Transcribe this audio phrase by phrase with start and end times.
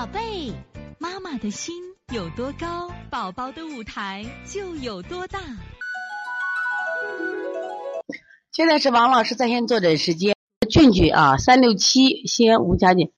[0.00, 0.50] 宝贝，
[0.98, 1.74] 妈妈的心
[2.10, 5.38] 有多高，宝宝的舞台就有多大。
[8.50, 10.34] 现在是王老师在线坐诊时间，
[10.70, 13.12] 俊俊啊，三六七，西安吴家俊，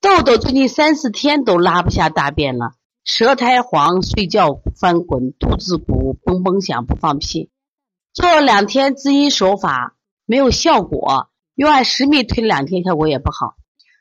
[0.00, 7.50] 豆豆最近三四天都拉不下大便了，舌苔黄，睡觉翻滚，肚子鼓，嘣嘣响，不放屁。
[8.12, 13.56] 做了两天滋阴手法没有效果，又按十米推两天，效果也不好。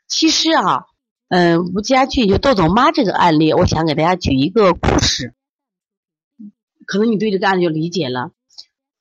[0.08, 0.86] 其实啊，
[1.30, 5.34] 嗯，吴家俊就豆豆妈这个案例，我想给大家举一个故事，
[6.86, 8.32] 可能你对这个案子就理解了。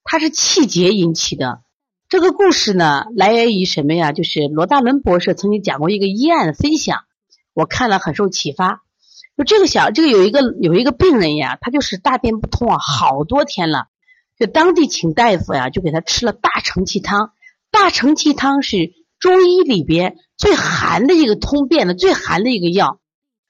[0.03, 1.63] 它是气结引起的。
[2.09, 4.13] 这个故事呢，来源于什么呀？
[4.13, 7.05] 就是罗大伦博士曾经讲过一个医案的分享，
[7.53, 8.83] 我看了很受启发。
[9.37, 13.87] 就这个小，这个有一个有一个病人呀，他就是大便不通啊，好多天了，
[14.39, 17.33] 就当地请大夫呀，就给他吃了大承气汤。
[17.71, 23.01] 大承气汤是中医里边最寒的一个通便的最寒的一个药，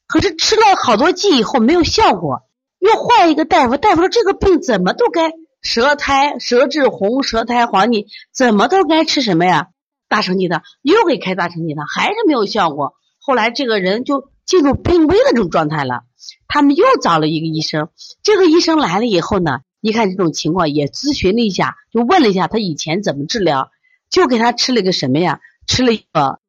[0.06, 2.42] 可是吃了好多剂以后没有效果，
[2.78, 5.32] 又换一个大夫，大夫说这个病怎么都该。
[5.62, 9.68] 舌苔、舌质红、舌苔黄，你怎么都该吃什么呀？
[10.08, 12.94] 大承气汤，又给开大承气汤，还是没有效果。
[13.18, 16.02] 后来这个人就进入病危的这种状态了。
[16.46, 17.88] 他们又找了一个医生，
[18.22, 23.70] 这个医生来了以后呢，一看这种情况，也咨询了一下，就问了一下他以前怎么治疗，
[24.08, 25.40] 就给他吃了个什么呀？
[25.66, 26.40] 吃了一个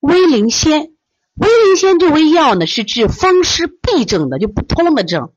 [0.00, 0.92] 威灵仙。
[1.34, 5.32] 威灵仙这味药呢，是治风湿痹症的，就不通的症。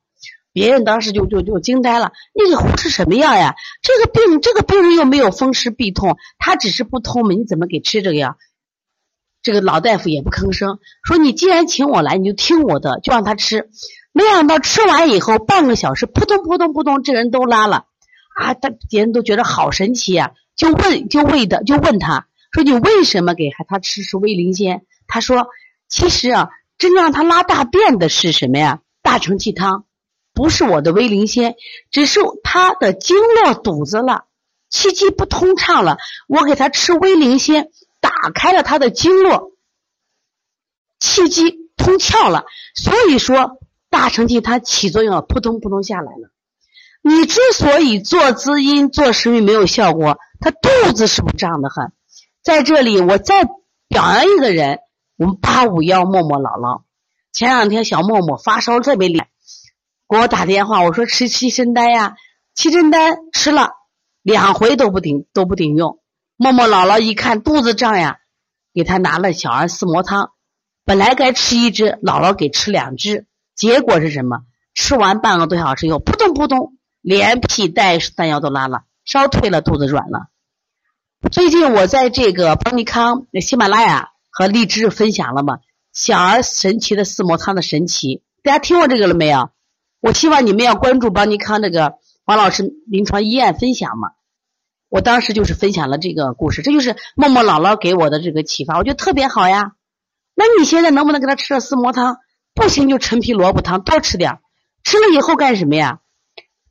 [0.51, 3.55] 别人当时就就就惊呆了，那个胡吃什么药呀？
[3.81, 8.35] 这个病这个病人又没有风湿痹痛，他只是不通嘛，你怎么给吃这个药？
[9.43, 13.69] 这个老大夫也不吭声，说你既然请我来，你就听我的，就让他吃。
[14.11, 17.85] 没想到吃完以后半个小时，扑通扑通扑通，这人都拉了
[18.35, 18.53] 啊！
[18.55, 24.85] 他别人都觉得好神奇呀，就问就问的就问他说你为什么给孩他吃是威灵仙？
[25.07, 25.47] 他说
[25.87, 28.81] 其实啊，真让他拉大便的是什么呀？
[29.01, 29.85] 大承气汤。
[30.33, 31.55] 不是我的威灵仙，
[31.91, 34.25] 只是他的经络堵子了，
[34.69, 35.97] 气机不通畅了。
[36.27, 39.51] 我给他吃威灵仙，打开了他的经络，
[40.99, 42.45] 气机通窍了。
[42.73, 43.59] 所以说
[43.89, 46.31] 大承气它起作用了，扑通扑通下来了。
[47.01, 51.91] 你之所以做滋阴做食欲没有效果，他肚子是不是胀得很？
[52.43, 53.43] 在这里我再
[53.87, 54.79] 表扬一个人，
[55.17, 56.81] 我们八五幺默默姥姥。
[57.31, 59.29] 前两天小默默发烧特别厉害。
[60.09, 62.15] 给我打电话，我说吃七珍丹呀，
[62.55, 63.73] 七珍丹吃了
[64.23, 65.99] 两回都不顶都不顶用。
[66.35, 68.17] 默默姥姥一看肚子胀呀，
[68.73, 70.31] 给他拿了小儿四磨汤，
[70.83, 74.39] 本来该吃一支，姥姥给吃两支，结果是什么？
[74.73, 80.30] 吃完半个多小时以后，扑通扑通，连屁带三药都拉了，烧退了，肚子软了。
[81.29, 85.59] 最近我在这个邦尼康、喜马拉雅和荔枝分享了嘛，
[85.93, 89.51] 小儿神奇的四磨汤的神奇，大家听过这个了没有？
[89.99, 91.93] 我希望你们要关注邦尼康那个
[92.25, 94.09] 王老师临床医案分享嘛，
[94.89, 99.73] 我当时就是分享了这个故事，这就是默默姥姥给我的这个启发，我觉得特别好呀。
[100.33, 102.17] 那你现在能不能给他吃了四磨汤？
[102.55, 104.39] 不行就陈皮萝卜汤多吃点，
[104.83, 105.99] 吃了以后干什么呀？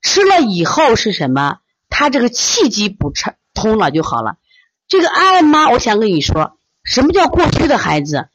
[0.02, 1.58] 吃了以后是什么？
[1.88, 4.38] 他这个气机补畅通了就好了。
[4.90, 8.28] 这个安安妈，我想跟你说，什么叫过虚的孩子？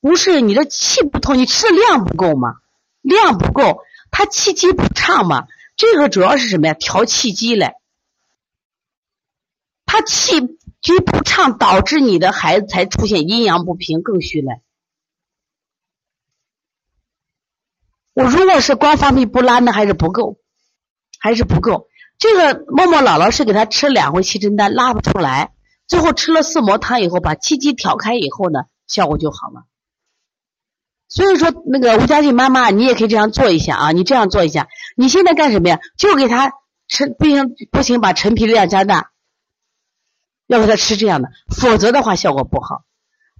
[0.00, 2.56] 不是你的气不通，你吃的量不够吗？
[3.00, 3.78] 量不够。
[4.10, 6.74] 他气机不畅嘛，这个主要是什么呀？
[6.74, 7.74] 调气机嘞。
[9.86, 10.40] 他气
[10.82, 14.62] 机不畅，导致你的孩子才出现阴阳不平，更虚嘞。
[18.14, 20.38] 我如果是光放屁不拉，那还是不够，
[21.20, 21.86] 还是不够。
[22.18, 25.52] 这个默默姥姥是给他吃两回七珍丹，拉不出来，
[25.90, 29.64] 最后吃了四磨汤以后，把气机调开以后呢，效果就好了。
[31.08, 33.90] 所以说，那个吴佳俊妈妈，你也可以这样做一下啊！
[33.90, 35.80] 你这样做一下，你现在干什么呀？
[35.98, 36.52] 就给他
[36.86, 39.10] 吃，不行不行，把陈皮量加大，
[40.46, 42.84] 要给他吃这样的，否则的话效果不好。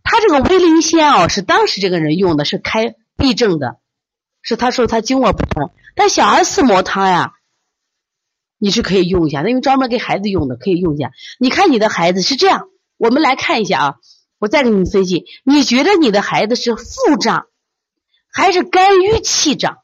[0.03, 3.79] 他这个威灵仙哦，是当时这个人用的，是开痹症的，
[4.43, 5.71] 是他说他经络不通。
[5.95, 7.35] 但小儿四磨汤呀，
[8.61, 11.11] 你是可以用一下，因为专门给孩子用的，可以用一下。
[11.39, 12.69] 你看你的孩子是这样，
[12.99, 13.95] 我们来看一下啊，
[14.39, 17.47] 我再给你们分析，你觉得你的孩子是腹胀？
[18.33, 19.79] 还是肝郁气胀，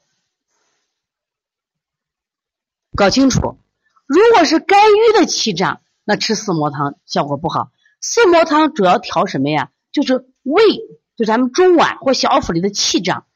[2.94, 3.58] 搞清楚。
[4.06, 7.72] 如果是肝郁的气胀，那吃四磨汤效果不好。
[8.00, 9.70] 四磨汤主要调什么呀？
[9.90, 10.62] 就是胃，
[11.16, 13.26] 就咱们中脘或小腹里的气胀。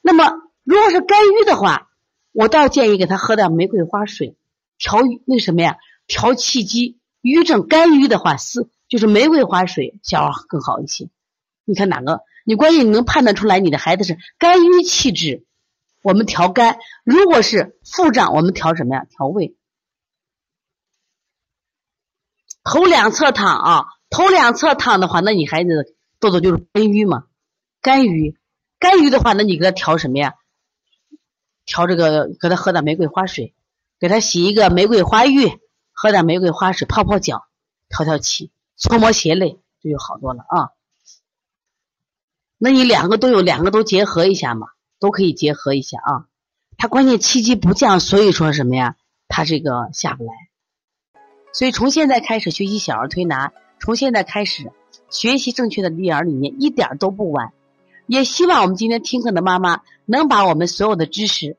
[0.00, 0.32] 那么
[0.64, 1.90] 如果是肝郁的话，
[2.32, 4.36] 我倒建议给他喝点玫瑰花水，
[4.80, 5.76] 调那什么呀？
[6.08, 6.96] 调气机。
[7.22, 11.10] 瘀症肝郁的话，四就是玫瑰花水效果更好一些。
[11.66, 12.22] 你看哪个？
[12.46, 15.44] 你关键你能判断出来你的孩子是肝郁气滞，
[16.02, 19.04] 我们调肝；如果是腹胀，我们调什么呀？
[19.04, 19.54] 调胃。
[22.64, 27.26] 头两侧躺啊，头两侧躺的话，那你孩子痘痘就是肝郁嘛，
[27.82, 28.38] 肝郁，
[28.78, 30.36] 肝郁的话，那你给他调什么呀？
[31.66, 33.54] 调这个，给他喝点玫瑰花水，
[34.00, 35.60] 给他洗一个玫瑰花浴，
[35.92, 37.44] 喝点玫瑰花水泡泡脚，
[37.90, 40.70] 调调气，搓摩胁肋，就好多了啊。
[42.56, 44.68] 那你两个都有，两个都结合一下嘛，
[44.98, 46.26] 都可以结合一下啊。
[46.78, 48.96] 他关键气机不降，所以说什么呀？
[49.28, 50.32] 他这个下不来。
[51.52, 54.72] 所以从现在开始学习小儿推拿，从现在开始
[55.10, 57.52] 学习正确的育儿理念，一点都不晚。
[58.06, 61.58] 也希望我们今天听课的妈妈能把我们所有的知识，